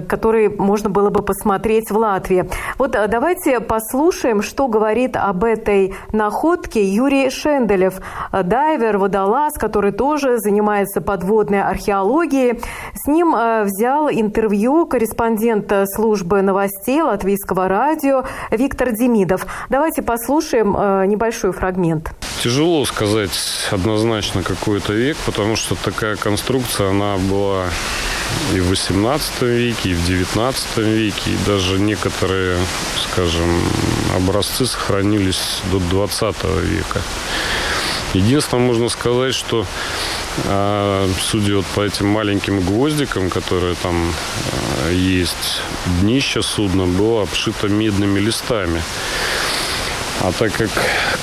[0.09, 2.49] который можно было бы посмотреть в Латвии.
[2.79, 8.01] Вот давайте послушаем, что говорит об этой находке Юрий Шенделев,
[8.33, 12.61] дайвер, водолаз, который тоже занимается подводной археологией.
[12.95, 19.47] С ним взял интервью корреспондент службы новостей Латвийского радио Виктор Демидов.
[19.69, 22.13] Давайте послушаем э, небольшой фрагмент.
[22.43, 27.65] Тяжело сказать однозначно какой-то век, потому что такая конструкция, она была
[28.55, 32.59] и в 18 веке, и в 19 веке, и даже некоторые,
[33.11, 33.61] скажем,
[34.17, 37.03] образцы сохранились до 20 века.
[38.15, 39.67] Единственное, можно сказать, что
[40.47, 44.13] а, судя вот по этим маленьким гвоздикам, которые там
[44.87, 45.61] а, есть,
[46.01, 48.83] днище судна было обшито медными листами.
[50.21, 50.71] А так как,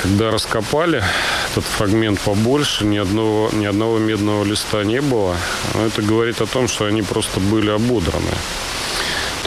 [0.01, 1.03] когда раскопали
[1.51, 5.35] этот фрагмент побольше, ни одного, ни одного медного листа не было,
[5.73, 8.31] это говорит о том, что они просто были ободраны.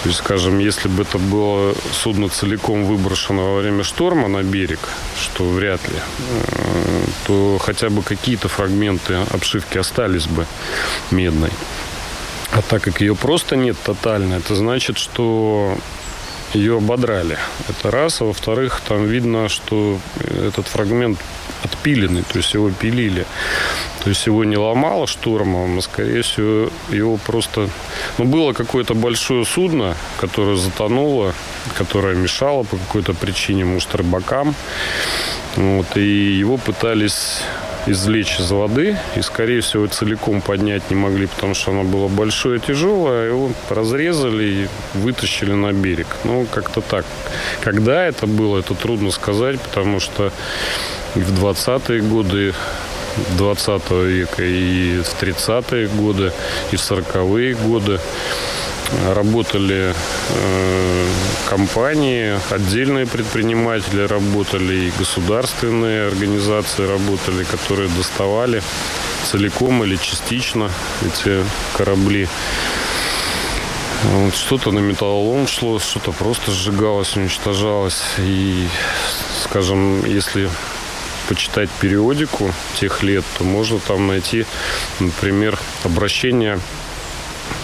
[0.03, 4.79] То есть, скажем, если бы это было судно целиком выброшено во время шторма на берег,
[5.21, 10.47] что вряд ли, э, то хотя бы какие-то фрагменты обшивки остались бы
[11.11, 11.51] медной.
[12.53, 15.77] А так как ее просто нет тотально, это значит, что
[16.55, 17.39] ее ободрали.
[17.69, 18.21] Это раз.
[18.21, 21.19] А во-вторых, там видно, что этот фрагмент
[21.63, 23.27] отпиленный, то есть его пилили.
[24.09, 27.68] То есть его не ломало штормом, а скорее всего его просто...
[28.16, 31.35] Ну, было какое-то большое судно, которое затонуло,
[31.77, 34.55] которое мешало по какой-то причине, может, рыбакам.
[35.57, 37.42] Вот, и его пытались
[37.87, 42.61] извлечь из воды и, скорее всего, целиком поднять не могли, потому что оно было большое
[42.61, 43.29] тяжелое.
[43.29, 46.07] Его разрезали и вытащили на берег.
[46.25, 47.05] Ну, как-то так.
[47.61, 50.33] Когда это было, это трудно сказать, потому что
[51.14, 52.55] в 20-е годы
[53.37, 56.33] 20 века, и в 30-е годы,
[56.72, 58.00] и в 40-е годы
[59.14, 59.94] работали
[60.31, 61.07] э,
[61.48, 68.62] компании, отдельные предприниматели работали, и государственные организации работали, которые доставали
[69.24, 70.70] целиком или частично
[71.04, 71.44] эти
[71.76, 72.28] корабли.
[74.04, 78.02] Вот что-то на металлолом шло, что-то просто сжигалось, уничтожалось.
[78.18, 78.68] И,
[79.42, 80.48] скажем, если
[81.29, 84.47] почитать периодику тех лет, то можно там найти,
[85.01, 86.59] например, обращение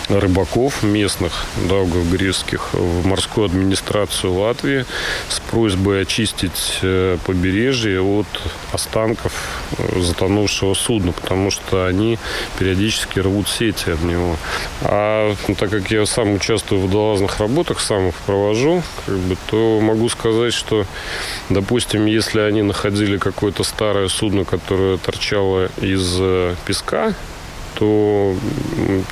[0.08, 4.84] рыбаков местных, даугавгризских, в морскую администрацию Латвии
[5.28, 8.26] с просьбой очистить э, побережье от
[8.72, 9.32] останков
[9.78, 12.18] э, затонувшего судна, потому что они
[12.58, 14.36] периодически рвут сети от него.
[14.82, 19.36] А ну, так как я сам участвую в водолазных работах, сам их провожу, как бы,
[19.46, 20.86] то могу сказать, что,
[21.48, 27.14] допустим, если они находили какое-то старое судно, которое торчало из э, песка,
[27.74, 28.36] то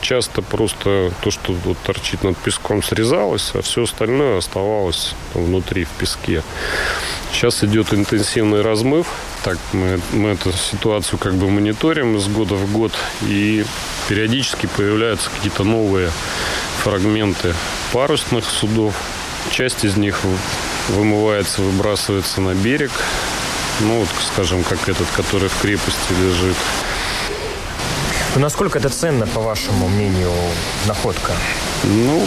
[0.01, 5.91] часто просто то, что вот торчит над песком, срезалось, а все остальное оставалось внутри, в
[5.91, 6.43] песке.
[7.33, 9.07] Сейчас идет интенсивный размыв.
[9.43, 12.93] Так мы, мы эту ситуацию как бы мониторим из года в год.
[13.23, 13.65] И
[14.09, 16.11] периодически появляются какие-то новые
[16.83, 17.55] фрагменты
[17.93, 18.95] парусных судов.
[19.51, 20.21] Часть из них
[20.91, 22.93] вымывается, выбрасывается на берег.
[23.81, 26.57] Ну, вот, скажем, как этот, который в крепости лежит.
[28.35, 30.31] Но ну, насколько это ценно, по вашему мнению,
[30.87, 31.33] находка?
[31.85, 32.27] Ну,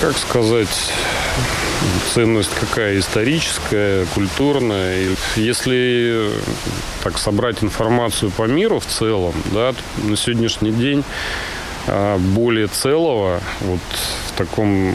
[0.00, 0.92] как сказать,
[2.14, 5.08] ценность какая историческая, культурная.
[5.34, 6.30] Если
[7.02, 11.02] так собрать информацию по миру в целом, да, на сегодняшний день
[11.88, 13.80] а, более целого, вот
[14.28, 14.94] в таком,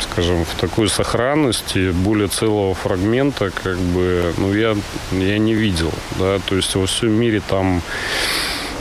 [0.00, 4.76] скажем, в такой сохранности, более целого фрагмента, как бы, ну, я,
[5.10, 7.82] я не видел, да, то есть во всем мире там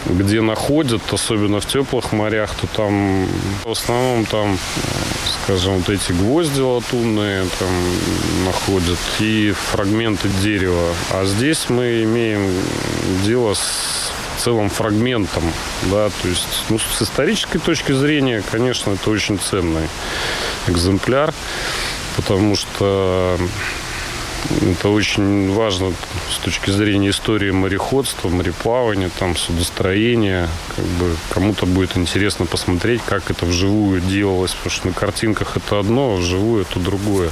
[0.06, 3.28] где находят, особенно в теплых морях, то там
[3.64, 4.58] в основном там,
[5.43, 10.93] скажем, вот эти гвозди латунные там находят и фрагменты дерева.
[11.12, 12.50] А здесь мы имеем
[13.24, 15.43] дело с целым фрагментом,
[15.91, 19.89] да, то есть, ну, с исторической точки зрения, конечно, это очень ценный
[20.68, 21.34] экземпляр,
[22.16, 23.38] потому что
[24.62, 25.94] это очень важно
[26.32, 30.48] с точки зрения истории мореходства, мореплавания, там, судостроения.
[30.76, 35.80] Как бы кому-то будет интересно посмотреть, как это вживую делалось, потому что на картинках это
[35.80, 37.32] одно, а вживую это другое.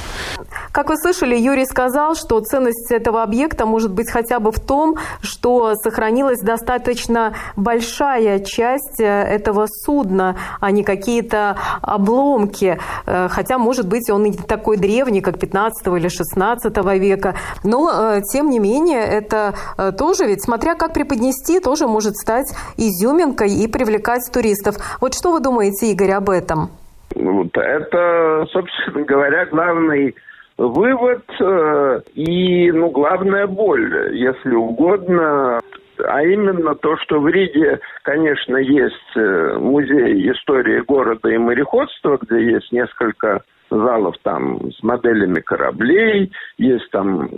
[0.78, 4.94] Как вы слышали, Юрий сказал, что ценность этого объекта может быть хотя бы в том,
[5.20, 12.78] что сохранилась достаточно большая часть э, этого судна, а не какие-то обломки.
[13.06, 17.34] Э, хотя, может быть, он не такой древний, как 15 или 16 века.
[17.64, 19.54] Но, э, тем не менее, это
[19.98, 24.76] тоже ведь, смотря как преподнести, тоже может стать изюминкой и привлекать туристов.
[25.00, 26.70] Вот что вы думаете, Игорь, об этом?
[27.16, 30.14] Вот это, собственно говоря, главный
[30.58, 35.60] вывод э, и, ну, главная боль, если угодно,
[36.04, 42.52] а именно то, что в Риге, конечно, есть э, музей истории города и мореходства, где
[42.52, 47.28] есть несколько залов там с моделями кораблей, есть там э,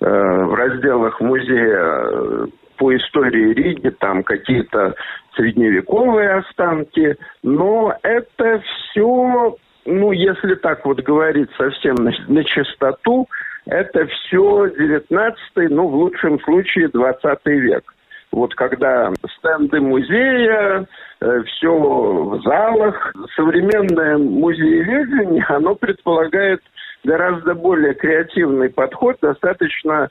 [0.00, 4.94] в разделах музея по истории Риги там какие-то
[5.36, 13.28] средневековые останки, но это все ну, если так вот говорить совсем на, на чистоту,
[13.66, 17.84] это все 19 ну, в лучшем случае 20 век.
[18.32, 20.86] Вот когда стенды музея,
[21.20, 26.60] э, все в залах, современное музееведение, оно предполагает
[27.04, 29.18] гораздо более креативный подход.
[29.22, 30.08] Достаточно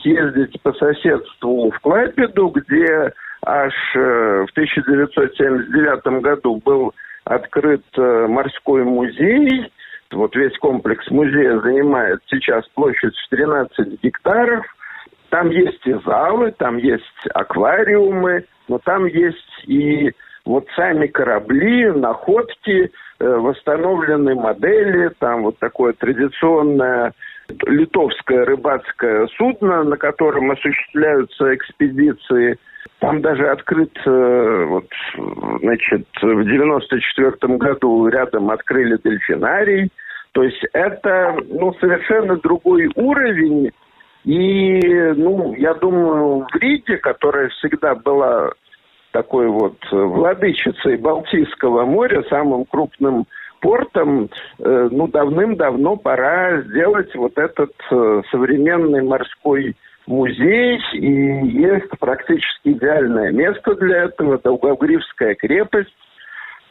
[0.00, 3.12] съездить по соседству в Клайпеду, где
[3.44, 6.94] аж э, в 1979 году был
[7.26, 9.70] открыт э, морской музей.
[10.12, 14.64] Вот весь комплекс музея занимает сейчас площадь в 13 гектаров.
[15.30, 17.02] Там есть и залы, там есть
[17.34, 20.12] аквариумы, но там есть и
[20.44, 27.12] вот сами корабли, находки, э, восстановленные модели, там вот такое традиционное
[27.66, 32.56] литовское рыбацкое судно, на котором осуществляются экспедиции–
[32.98, 34.86] там даже открыт, э, вот,
[35.60, 39.90] значит, в 94 году рядом открыли дельфинарий.
[40.32, 43.70] То есть это, ну, совершенно другой уровень.
[44.24, 44.80] И,
[45.16, 48.50] ну, я думаю, в Риге, которая всегда была
[49.12, 53.26] такой вот владычицей Балтийского моря, самым крупным
[53.60, 54.28] портом,
[54.58, 59.74] э, ну, давным-давно пора сделать вот этот э, современный морской
[60.06, 64.38] музей, и есть практически идеальное место для этого.
[64.38, 65.94] Долгогривская крепость,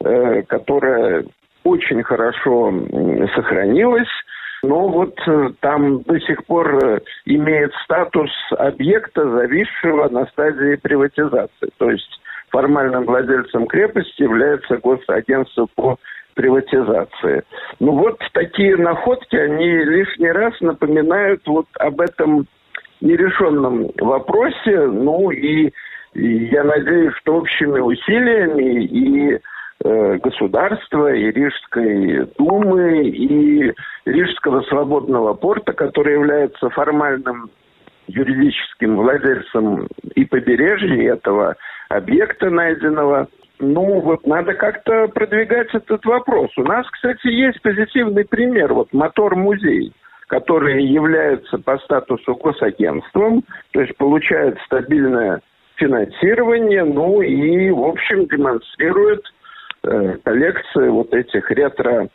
[0.04, 1.24] э, которая
[1.64, 2.72] очень хорошо
[3.34, 4.08] сохранилась.
[4.62, 11.70] Но вот э, там до сих пор э, имеет статус объекта, зависшего на стадии приватизации.
[11.78, 12.20] То есть
[12.50, 15.98] формальным владельцем крепости является госагентство по
[16.34, 17.42] приватизации.
[17.80, 22.46] Ну вот такие находки, они лишний раз напоминают вот об этом
[23.00, 24.86] нерешенном вопросе.
[24.86, 25.72] Ну и,
[26.14, 29.40] я надеюсь, что общими усилиями и
[29.84, 33.72] э, государства, и Рижской думы, и
[34.06, 37.50] Рижского свободного порта, который является формальным
[38.08, 41.56] юридическим владельцем и побережья этого
[41.88, 43.28] объекта найденного.
[43.58, 46.50] Ну, вот надо как-то продвигать этот вопрос.
[46.56, 48.74] У нас, кстати, есть позитивный пример.
[48.74, 49.92] Вот мотор-музей–
[50.26, 55.40] которые являются по статусу госагентством, то есть получают стабильное
[55.76, 59.24] финансирование, ну и, в общем, демонстрируют
[59.84, 62.08] э, коллекции вот этих ретро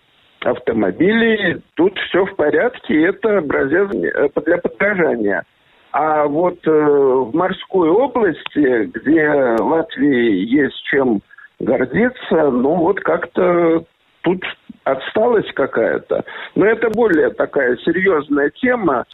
[0.44, 1.62] автомобилей.
[1.76, 5.44] Тут все в порядке, это образец э, для подражания.
[5.92, 11.22] А вот э, в морской области, где Латвии есть чем
[11.60, 13.84] гордиться, ну вот как-то
[14.22, 14.44] тут
[14.84, 16.24] отсталость какая-то.
[16.56, 19.06] Но это более такая серьезная тема.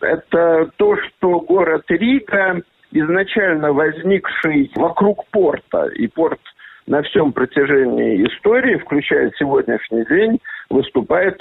[0.00, 6.40] Это то, что город Рига, изначально возникший вокруг порта, и порт
[6.86, 10.40] на всем протяжении истории, включая сегодняшний день,
[10.70, 11.40] выступает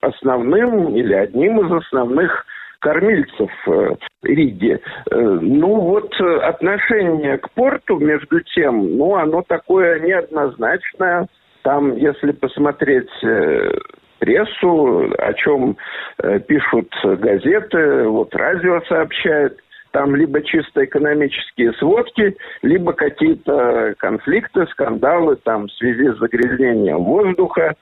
[0.00, 2.44] основным или одним из основных
[2.80, 3.90] кормильцев э,
[4.22, 4.78] Риги.
[5.10, 11.26] Э, ну вот э, отношение к порту, между тем, ну оно такое неоднозначное.
[11.68, 13.72] Там, если посмотреть э,
[14.20, 15.76] прессу, о чем
[16.16, 19.58] э, пишут газеты, вот радио сообщает,
[19.90, 27.74] там либо чисто экономические сводки, либо какие-то конфликты, скандалы там в связи с загрязнением воздуха.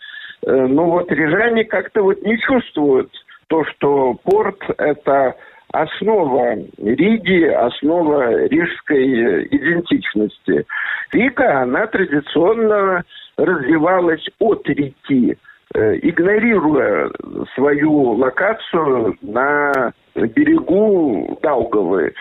[0.45, 3.13] Э, ну вот рижане как-то вот не чувствуют
[3.47, 5.37] то, что порт– это
[5.73, 10.67] основа Риги, основа рижской идентичности.
[11.13, 13.05] Рига, она традиционно
[13.37, 15.37] развивалась от реки,
[15.75, 17.11] э, игнорируя
[17.55, 22.15] свою локацию на берегу Даугавы.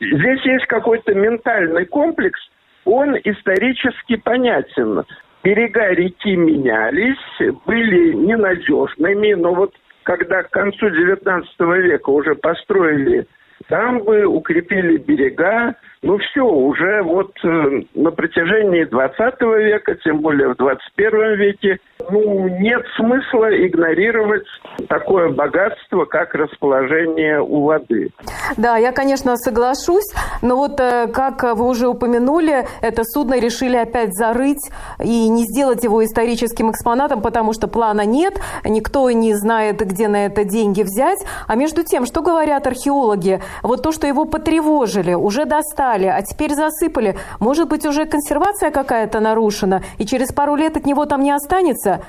[0.00, 2.40] Здесь есть какой-то ментальный комплекс,
[2.84, 5.04] он исторически понятен.
[5.44, 7.18] Берега реки менялись,
[7.66, 11.44] были ненадежными, но вот когда к концу XIX
[11.82, 13.26] века уже построили
[13.68, 20.56] дамбы, укрепили берега, ну все, уже вот э, на протяжении 20 века, тем более в
[20.56, 21.78] 21 веке,
[22.10, 24.44] ну нет смысла игнорировать
[24.88, 28.10] такое богатство, как расположение у воды.
[28.56, 34.12] Да, я, конечно, соглашусь, но вот, э, как вы уже упомянули, это судно решили опять
[34.12, 38.34] зарыть и не сделать его историческим экспонатом, потому что плана нет,
[38.64, 41.20] никто не знает, где на это деньги взять.
[41.46, 43.40] А между тем, что говорят археологи?
[43.62, 45.44] Вот то, что его потревожили, уже
[45.92, 50.86] достали, а теперь засыпали, может быть, уже консервация какая-то нарушена, и через пару лет от
[50.86, 52.00] него там не останется?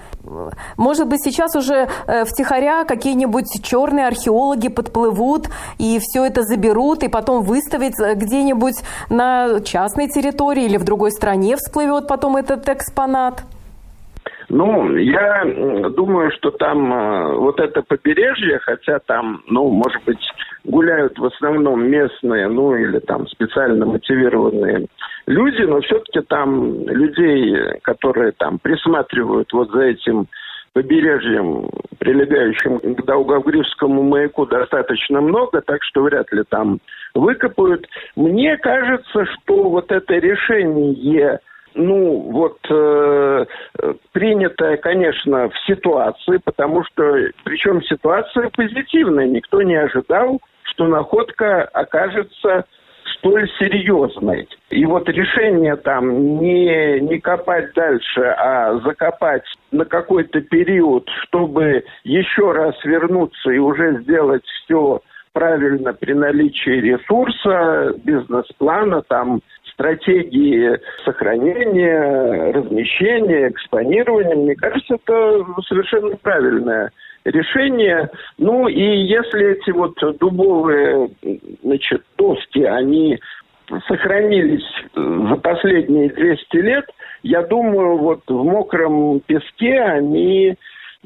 [0.78, 5.48] Может быть, сейчас уже э, втихаря какие-нибудь черные археологи подплывут
[5.80, 8.76] и все это заберут, и потом выставить э, где-нибудь
[9.10, 13.44] на частной территории или в другой стране всплывет потом этот экспонат?
[14.50, 15.44] Ну, я
[15.96, 20.20] думаю, что там э, вот это побережье, хотя там, ну, может быть,
[20.64, 24.88] гуляют в основном местные, ну, или там специально мотивированные
[25.28, 30.28] люди, но все-таки там людей, которые там присматривают вот за этим
[30.74, 36.80] побережьем, прилегающим к Даугавгрифскому маяку, достаточно много, так что вряд ли там
[37.14, 37.88] выкопают.
[38.16, 41.40] Мне кажется, что вот это решение
[41.76, 43.46] ну, вот, э,
[44.12, 47.04] принятая, конечно, в ситуации, потому что,
[47.44, 50.40] причем ситуация позитивная, никто не ожидал,
[50.74, 52.66] что находка окажется
[53.18, 54.48] столь серьезной.
[54.70, 62.52] И вот решение там не, не копать дальше, а закопать на какой-то период, чтобы еще
[62.52, 65.02] раз вернуться и уже сделать все
[65.34, 69.42] правильно при наличии ресурса, бизнес-плана, там
[69.74, 76.92] стратегии сохранения, размещения, экспонирования, мне кажется, это совершенно правильное
[77.26, 78.10] решение.
[78.38, 81.10] Ну и если эти вот дубовые
[81.64, 83.20] значит, доски, они
[83.88, 86.86] сохранились за последние 200 лет,
[87.24, 90.56] я думаю, вот в мокром песке они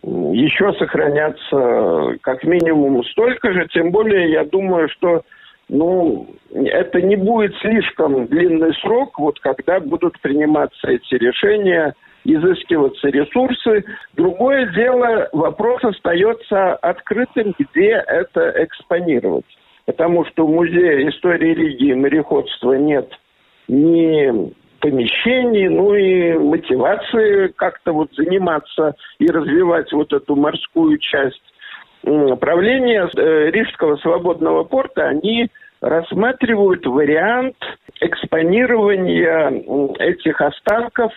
[0.03, 5.23] еще сохранятся как минимум столько же, тем более я думаю, что
[5.69, 11.93] ну, это не будет слишком длинный срок, вот когда будут приниматься эти решения,
[12.27, 13.85] изыскиваться ресурсы.
[14.15, 19.45] Другое дело, вопрос остается открытым, где это экспонировать.
[19.85, 23.09] Потому что в Музее истории религии и мореходства нет
[23.69, 31.41] ни помещений, ну и мотивации как-то вот заниматься и развивать вот эту морскую часть
[32.39, 35.47] правление э, Рижского свободного порта, они
[35.81, 37.55] рассматривают вариант
[37.99, 39.49] экспонирования
[39.99, 41.11] этих останков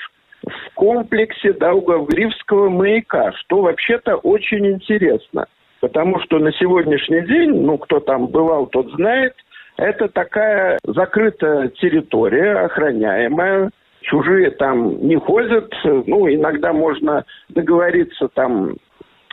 [0.46, 5.46] в комплексе Даугавгрифского маяка, что вообще-то очень интересно.
[5.80, 9.34] Потому что на сегодняшний день, ну, кто там бывал, тот знает,
[9.76, 13.70] это такая закрытая территория, охраняемая,
[14.02, 18.74] чужие там не ходят, ну, иногда можно договориться там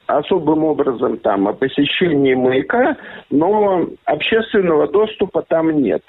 [0.07, 2.95] особым образом там о посещении маяка,
[3.29, 6.03] но общественного доступа там нет.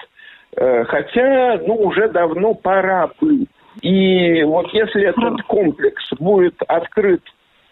[0.55, 3.45] Э, хотя, ну, уже давно пора бы.
[3.81, 7.21] И вот если этот комплекс будет открыт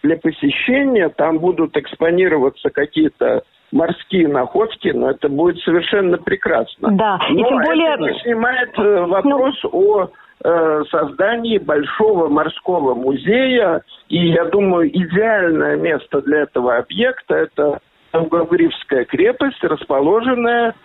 [0.02, 3.42] для посещения, там будут экспонироваться какие-то
[3.72, 6.90] морские находки, но это будет совершенно прекрасно.
[6.92, 7.94] Да, но и тем более...
[7.94, 9.70] это снимает э, вопрос ну...
[9.72, 10.10] о
[10.44, 13.82] Э, создании большого морского музея.
[14.08, 17.80] И я думаю, идеальное место для этого объекта– это
[18.12, 20.76] Новгородская крепость, расположенная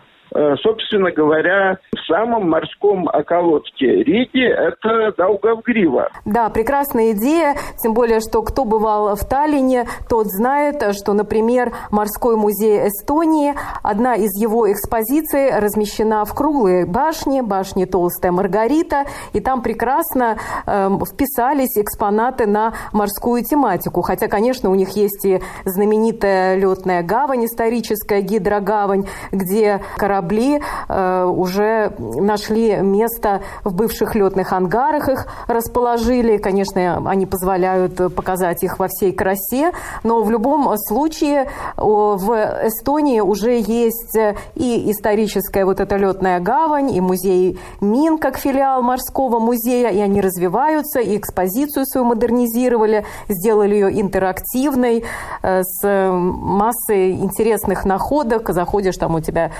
[0.63, 6.09] собственно говоря, в самом морском околотке Риги это Даугавгрива.
[6.25, 12.35] Да, прекрасная идея, тем более, что кто бывал в Таллине, тот знает, что, например, морской
[12.35, 13.53] музей Эстонии,
[13.83, 20.89] одна из его экспозиций размещена в круглой башне, башне Толстая Маргарита, и там прекрасно э,
[21.11, 28.21] вписались экспонаты на морскую тематику, хотя, конечно, у них есть и знаменитая летная гавань историческая,
[28.21, 36.37] гидрогавань, где корабли корабли э, уже нашли место в бывших летных ангарах, их расположили.
[36.37, 39.71] Конечно, они позволяют показать их во всей красе,
[40.03, 42.31] но в любом случае в
[42.63, 44.17] Эстонии уже есть
[44.55, 50.21] и историческая вот эта летная гавань, и музей Мин как филиал морского музея, и они
[50.21, 55.03] развиваются, и экспозицию свою модернизировали, сделали ее интерактивной,
[55.41, 58.49] э, с массой интересных находок.
[58.49, 59.51] Заходишь, там у тебя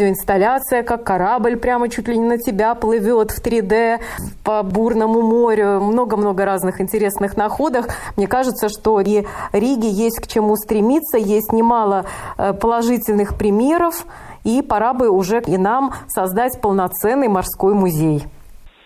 [0.00, 3.98] видеоинсталляция, как корабль прямо чуть ли не на тебя плывет в 3D
[4.44, 5.80] по бурному морю.
[5.80, 7.86] Много-много разных интересных находок.
[8.16, 12.06] Мне кажется, что и Риге есть к чему стремиться, есть немало
[12.38, 14.06] э, положительных примеров,
[14.44, 18.22] и пора бы уже и нам создать полноценный морской музей.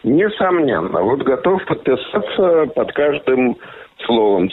[0.03, 1.01] Несомненно.
[1.03, 3.57] Вот готов подписаться под каждым
[4.05, 4.51] словом.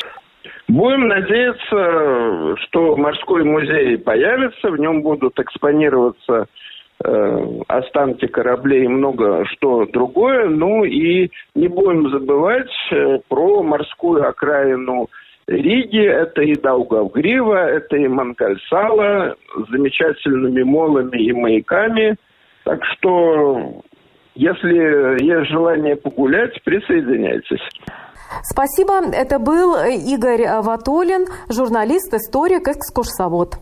[0.72, 6.47] Будем надеяться, что морской музей появится, в нем будут экспонироваться
[7.03, 10.47] э, останки кораблей и много что другое.
[10.47, 15.09] Ну и не будем забывать э, про морскую окраину
[15.45, 16.05] Риги.
[16.05, 22.15] Это и Даугавгрива, это и Манкальсала с замечательными молами и маяками.
[22.63, 23.82] Так что,
[24.36, 27.67] если есть желание погулять, присоединяйтесь.
[28.43, 29.13] Спасибо.
[29.13, 33.57] Это был Игорь Ватолин, журналист, историк, экскурсовод.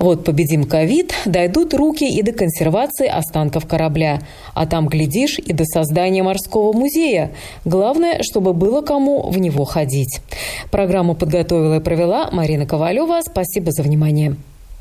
[0.00, 4.20] Вот победим ковид, дойдут руки и до консервации останков корабля.
[4.54, 7.32] А там, глядишь, и до создания морского музея.
[7.66, 10.20] Главное, чтобы было кому в него ходить.
[10.70, 13.20] Программу подготовила и провела Марина Ковалева.
[13.22, 14.36] Спасибо за внимание.